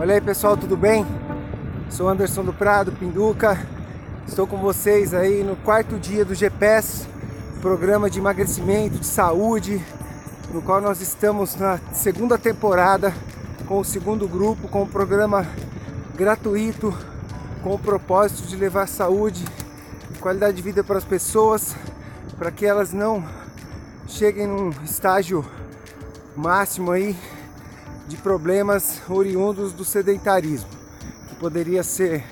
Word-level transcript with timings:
Olha 0.00 0.14
aí 0.14 0.20
pessoal, 0.22 0.56
tudo 0.56 0.78
bem? 0.78 1.04
Sou 1.90 2.08
Anderson 2.08 2.42
do 2.42 2.54
Prado, 2.54 2.90
Pinduca. 2.90 3.58
Estou 4.26 4.46
com 4.46 4.56
vocês 4.56 5.12
aí 5.12 5.44
no 5.44 5.56
quarto 5.56 5.98
dia 5.98 6.24
do 6.24 6.34
GPS, 6.34 7.06
programa 7.60 8.08
de 8.08 8.18
emagrecimento, 8.18 8.98
de 8.98 9.04
saúde, 9.04 9.78
no 10.54 10.62
qual 10.62 10.80
nós 10.80 11.02
estamos 11.02 11.54
na 11.54 11.78
segunda 11.92 12.38
temporada 12.38 13.12
com 13.68 13.78
o 13.78 13.84
segundo 13.84 14.26
grupo, 14.26 14.68
com 14.68 14.84
o 14.84 14.86
programa 14.86 15.46
gratuito, 16.16 16.96
com 17.62 17.74
o 17.74 17.78
propósito 17.78 18.48
de 18.48 18.56
levar 18.56 18.88
saúde 18.88 19.44
e 20.14 20.18
qualidade 20.18 20.56
de 20.56 20.62
vida 20.62 20.82
para 20.82 20.96
as 20.96 21.04
pessoas, 21.04 21.76
para 22.38 22.50
que 22.50 22.64
elas 22.64 22.94
não 22.94 23.22
cheguem 24.08 24.46
num 24.46 24.70
estágio 24.82 25.44
máximo 26.34 26.90
aí 26.90 27.14
de 28.10 28.16
problemas 28.16 29.00
oriundos 29.08 29.72
do 29.72 29.84
sedentarismo, 29.84 30.68
que 31.28 31.34
poderia 31.36 31.84
ser 31.84 32.24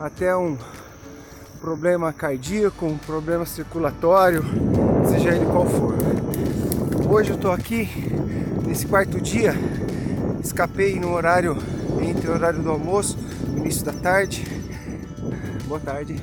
até 0.00 0.36
um 0.36 0.58
problema 1.60 2.12
cardíaco, 2.12 2.84
um 2.84 2.98
problema 2.98 3.46
circulatório, 3.46 4.42
seja 5.08 5.36
ele 5.36 5.46
qual 5.46 5.66
for. 5.66 5.94
Hoje 7.08 7.30
eu 7.30 7.36
estou 7.36 7.52
aqui 7.52 7.88
nesse 8.66 8.86
quarto 8.86 9.20
dia, 9.20 9.54
escapei 10.42 10.98
no 10.98 11.12
horário 11.12 11.56
entre 12.02 12.28
o 12.28 12.32
horário 12.32 12.60
do 12.60 12.68
almoço, 12.68 13.16
início 13.56 13.84
da 13.84 13.92
tarde. 13.92 14.44
Boa 15.68 15.78
tarde. 15.78 16.20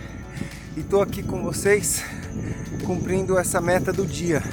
E 0.75 0.81
estou 0.81 1.01
aqui 1.01 1.23
com 1.23 1.41
vocês 1.41 2.03
cumprindo 2.85 3.39
essa 3.39 3.61
meta 3.61 3.93
do 3.93 4.05
dia. 4.05 4.43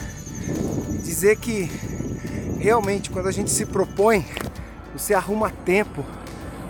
Dizer 1.03 1.37
que 1.39 1.69
realmente 2.62 3.11
quando 3.11 3.27
a 3.27 3.33
gente 3.33 3.51
se 3.51 3.66
propõe, 3.66 4.25
você 4.95 5.14
arruma 5.14 5.50
tempo, 5.50 6.05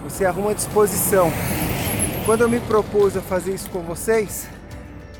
você 0.02 0.24
arruma 0.24 0.54
disposição. 0.54 1.30
Quando 2.24 2.40
eu 2.40 2.48
me 2.48 2.58
propus 2.60 3.14
a 3.14 3.20
fazer 3.20 3.52
isso 3.52 3.68
com 3.68 3.82
vocês, 3.82 4.48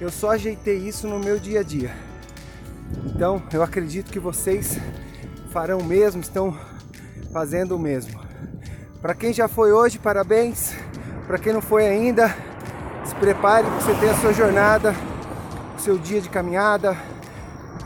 eu 0.01 0.11
só 0.11 0.31
ajeitei 0.31 0.79
isso 0.79 1.07
no 1.07 1.19
meu 1.19 1.39
dia 1.39 1.61
a 1.61 1.63
dia. 1.63 1.95
Então, 3.05 3.43
eu 3.53 3.63
acredito 3.63 4.11
que 4.11 4.19
vocês 4.19 4.79
farão 5.51 5.79
o 5.79 5.85
mesmo, 5.85 6.23
estão 6.23 6.57
fazendo 7.31 7.77
o 7.77 7.79
mesmo. 7.79 8.19
Para 9.03 9.15
quem 9.15 9.31
já 9.31 9.49
foi 9.49 9.73
hoje, 9.73 9.99
parabéns. 9.99 10.73
Para 11.27 11.39
quem 11.39 11.53
não 11.53 11.61
foi 11.61 11.87
ainda, 11.87 12.35
se 13.05 13.15
prepare 13.17 13.67
para 13.67 13.79
você 13.79 13.95
ter 13.95 14.09
a 14.09 14.15
sua 14.15 14.33
jornada, 14.33 14.95
o 15.77 15.81
seu 15.81 15.99
dia 15.99 16.21
de 16.21 16.31
caminhada, 16.31 16.97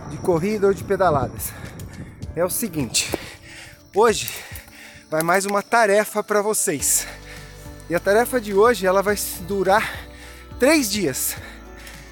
de 0.08 0.16
corrida 0.18 0.68
ou 0.68 0.74
de 0.74 0.84
pedaladas 0.84 1.65
é 2.36 2.44
o 2.44 2.50
seguinte: 2.50 3.10
hoje 3.94 4.30
vai 5.10 5.22
mais 5.22 5.46
uma 5.46 5.62
tarefa 5.62 6.22
para 6.22 6.42
vocês. 6.42 7.06
E 7.88 7.94
a 7.94 8.00
tarefa 8.00 8.38
de 8.38 8.52
hoje 8.52 8.86
ela 8.86 9.02
vai 9.02 9.16
durar 9.48 10.06
três 10.60 10.90
dias. 10.90 11.34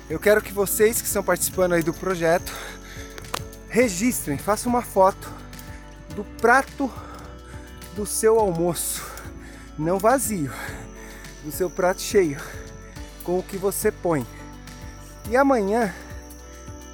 Eu 0.08 0.18
quero 0.18 0.40
que 0.40 0.52
vocês 0.52 1.00
que 1.00 1.06
estão 1.06 1.22
participando 1.22 1.74
aí 1.74 1.82
do 1.82 1.92
projeto 1.92 2.52
registrem, 3.68 4.38
façam 4.38 4.70
uma 4.70 4.82
foto 4.82 5.30
do 6.16 6.24
prato 6.40 6.90
do 7.94 8.06
seu 8.06 8.38
almoço, 8.38 9.04
não 9.78 9.98
vazio, 9.98 10.52
do 11.44 11.52
seu 11.52 11.68
prato 11.68 12.00
cheio, 12.00 12.40
com 13.24 13.38
o 13.38 13.42
que 13.42 13.56
você 13.56 13.90
põe. 13.90 14.26
E 15.28 15.36
amanhã, 15.36 15.92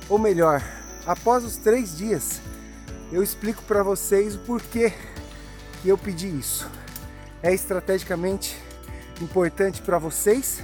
ou 0.08 0.18
melhor, 0.18 0.62
após 1.06 1.44
os 1.44 1.56
três 1.56 1.96
dias, 1.96 2.40
eu 3.12 3.22
explico 3.22 3.62
para 3.64 3.83
vocês 3.83 4.36
o 4.36 4.39
porquê 4.41 4.92
que 5.83 5.89
eu 5.89 5.98
pedi 5.98 6.28
isso. 6.28 6.69
É 7.42 7.53
estrategicamente 7.53 8.56
importante 9.20 9.83
para 9.83 9.98
vocês 9.98 10.62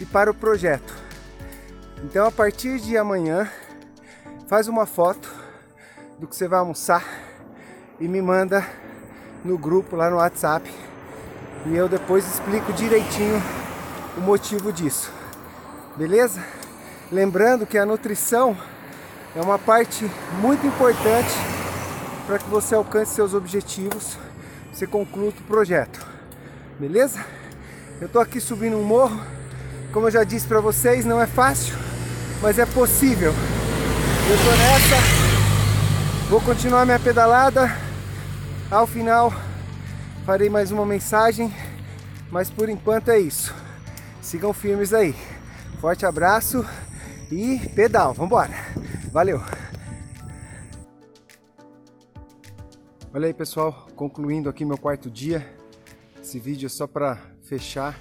e 0.00 0.04
para 0.04 0.30
o 0.30 0.34
projeto. 0.34 0.94
Então, 2.04 2.26
a 2.26 2.32
partir 2.32 2.80
de 2.80 2.96
amanhã, 2.96 3.48
faz 4.48 4.66
uma 4.66 4.86
foto 4.86 5.32
do 6.18 6.26
que 6.26 6.34
você 6.34 6.48
vai 6.48 6.58
almoçar 6.58 7.04
e 8.00 8.08
me 8.08 8.20
manda 8.20 8.66
no 9.44 9.56
grupo 9.56 9.96
lá 9.96 10.10
no 10.10 10.16
WhatsApp 10.16 10.68
e 11.66 11.76
eu 11.76 11.88
depois 11.88 12.26
explico 12.26 12.72
direitinho 12.72 13.40
o 14.16 14.20
motivo 14.20 14.72
disso. 14.72 15.12
Beleza? 15.96 16.42
Lembrando 17.10 17.66
que 17.66 17.78
a 17.78 17.86
nutrição 17.86 18.56
é 19.34 19.40
uma 19.40 19.58
parte 19.58 20.10
muito 20.40 20.66
importante 20.66 21.32
para 22.26 22.38
que 22.38 22.48
você 22.48 22.74
alcance 22.74 23.14
seus 23.14 23.34
objetivos, 23.34 24.16
você 24.72 24.86
conclua 24.86 25.28
o 25.30 25.32
projeto. 25.32 26.06
Beleza? 26.78 27.24
Eu 28.00 28.06
estou 28.06 28.20
aqui 28.20 28.40
subindo 28.40 28.76
um 28.76 28.84
morro, 28.84 29.20
como 29.92 30.06
eu 30.06 30.10
já 30.10 30.24
disse 30.24 30.46
para 30.46 30.60
vocês, 30.60 31.04
não 31.04 31.20
é 31.20 31.26
fácil, 31.26 31.74
mas 32.40 32.58
é 32.58 32.66
possível. 32.66 33.32
Eu 34.28 34.36
estou 34.36 34.56
nessa, 34.56 36.28
vou 36.28 36.40
continuar 36.40 36.84
minha 36.84 36.98
pedalada. 36.98 37.74
Ao 38.70 38.86
final 38.86 39.32
farei 40.24 40.48
mais 40.48 40.70
uma 40.70 40.86
mensagem, 40.86 41.52
mas 42.30 42.50
por 42.50 42.68
enquanto 42.68 43.10
é 43.10 43.18
isso. 43.18 43.54
Sigam 44.20 44.52
firmes 44.52 44.94
aí. 44.94 45.14
Forte 45.80 46.06
abraço 46.06 46.64
e 47.30 47.58
pedal, 47.74 48.14
vambora! 48.14 48.54
Valeu! 49.12 49.42
Olha 53.12 53.26
aí 53.26 53.34
pessoal, 53.34 53.86
concluindo 53.94 54.48
aqui 54.48 54.64
meu 54.64 54.78
quarto 54.78 55.10
dia. 55.10 55.46
Esse 56.18 56.40
vídeo 56.40 56.64
é 56.64 56.70
só 56.70 56.86
para 56.86 57.20
fechar 57.42 57.94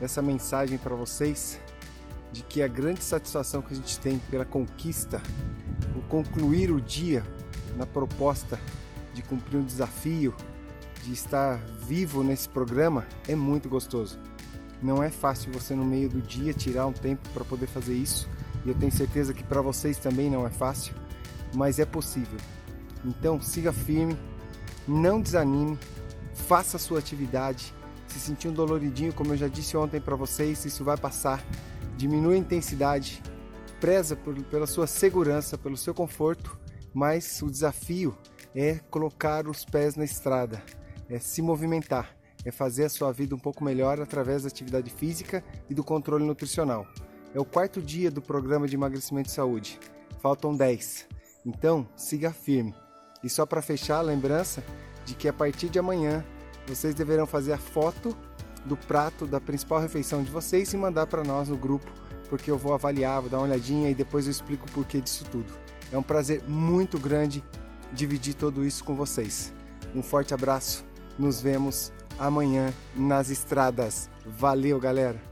essa 0.00 0.20
mensagem 0.20 0.76
para 0.76 0.96
vocês 0.96 1.60
de 2.32 2.42
que 2.42 2.64
a 2.64 2.66
grande 2.66 3.04
satisfação 3.04 3.62
que 3.62 3.72
a 3.72 3.76
gente 3.76 4.00
tem 4.00 4.18
pela 4.28 4.44
conquista, 4.44 5.22
por 5.94 6.02
concluir 6.08 6.72
o 6.72 6.80
dia 6.80 7.22
na 7.76 7.86
proposta 7.86 8.58
de 9.14 9.22
cumprir 9.22 9.56
um 9.56 9.64
desafio, 9.64 10.34
de 11.04 11.12
estar 11.12 11.58
vivo 11.78 12.24
nesse 12.24 12.48
programa, 12.48 13.06
é 13.28 13.36
muito 13.36 13.68
gostoso. 13.68 14.18
Não 14.82 15.00
é 15.00 15.10
fácil 15.10 15.52
você 15.52 15.76
no 15.76 15.84
meio 15.84 16.08
do 16.08 16.20
dia 16.20 16.52
tirar 16.52 16.88
um 16.88 16.92
tempo 16.92 17.28
para 17.28 17.44
poder 17.44 17.68
fazer 17.68 17.94
isso 17.94 18.28
e 18.64 18.68
eu 18.68 18.74
tenho 18.74 18.92
certeza 18.92 19.32
que 19.32 19.44
para 19.44 19.62
vocês 19.62 19.98
também 19.98 20.30
não 20.30 20.46
é 20.46 20.50
fácil, 20.50 20.94
mas 21.54 21.78
é 21.78 21.84
possível. 21.84 22.38
Então 23.04 23.40
siga 23.40 23.72
firme, 23.72 24.16
não 24.86 25.20
desanime, 25.20 25.78
faça 26.34 26.76
a 26.76 26.80
sua 26.80 26.98
atividade. 26.98 27.74
Se 28.06 28.18
sentir 28.18 28.48
um 28.48 28.52
doloridinho, 28.52 29.12
como 29.12 29.32
eu 29.32 29.36
já 29.36 29.48
disse 29.48 29.76
ontem 29.76 30.00
para 30.00 30.16
vocês, 30.16 30.64
isso 30.64 30.84
vai 30.84 30.96
passar. 30.96 31.44
Diminua 31.96 32.34
a 32.34 32.38
intensidade, 32.38 33.22
preza 33.80 34.16
por, 34.16 34.34
pela 34.44 34.66
sua 34.66 34.86
segurança, 34.86 35.56
pelo 35.56 35.76
seu 35.76 35.94
conforto, 35.94 36.58
mas 36.92 37.40
o 37.42 37.50
desafio 37.50 38.16
é 38.54 38.80
colocar 38.90 39.46
os 39.46 39.64
pés 39.64 39.96
na 39.96 40.04
estrada, 40.04 40.62
é 41.08 41.18
se 41.18 41.40
movimentar, 41.40 42.16
é 42.44 42.50
fazer 42.50 42.84
a 42.84 42.88
sua 42.88 43.12
vida 43.12 43.34
um 43.34 43.38
pouco 43.38 43.62
melhor 43.62 44.00
através 44.00 44.42
da 44.42 44.48
atividade 44.48 44.90
física 44.90 45.44
e 45.68 45.74
do 45.74 45.84
controle 45.84 46.24
nutricional. 46.24 46.86
É 47.32 47.38
o 47.38 47.44
quarto 47.44 47.80
dia 47.80 48.10
do 48.10 48.20
programa 48.20 48.66
de 48.66 48.74
emagrecimento 48.74 49.28
e 49.28 49.32
saúde. 49.32 49.78
Faltam 50.20 50.54
10. 50.54 51.06
Então, 51.46 51.88
siga 51.94 52.32
firme. 52.32 52.74
E 53.22 53.28
só 53.28 53.46
para 53.46 53.62
fechar 53.62 53.98
a 53.98 54.02
lembrança 54.02 54.64
de 55.04 55.14
que 55.14 55.28
a 55.28 55.32
partir 55.32 55.68
de 55.68 55.78
amanhã 55.78 56.24
vocês 56.66 56.94
deverão 56.94 57.26
fazer 57.26 57.52
a 57.52 57.58
foto 57.58 58.16
do 58.64 58.76
prato 58.76 59.26
da 59.26 59.40
principal 59.40 59.80
refeição 59.80 60.22
de 60.22 60.30
vocês 60.30 60.72
e 60.72 60.76
mandar 60.76 61.06
para 61.06 61.24
nós 61.24 61.48
no 61.48 61.56
grupo, 61.56 61.90
porque 62.28 62.50
eu 62.50 62.58
vou 62.58 62.74
avaliar, 62.74 63.20
vou 63.20 63.30
dar 63.30 63.38
uma 63.38 63.46
olhadinha 63.46 63.90
e 63.90 63.94
depois 63.94 64.26
eu 64.26 64.30
explico 64.30 64.66
o 64.66 64.72
porquê 64.72 65.00
disso 65.00 65.24
tudo. 65.30 65.52
É 65.92 65.96
um 65.96 66.02
prazer 66.02 66.42
muito 66.48 66.98
grande 66.98 67.42
dividir 67.92 68.34
tudo 68.34 68.64
isso 68.64 68.84
com 68.84 68.94
vocês. 68.94 69.52
Um 69.94 70.02
forte 70.02 70.34
abraço. 70.34 70.84
Nos 71.18 71.40
vemos 71.40 71.92
amanhã 72.18 72.72
nas 72.94 73.30
estradas. 73.30 74.08
Valeu, 74.24 74.78
galera! 74.78 75.29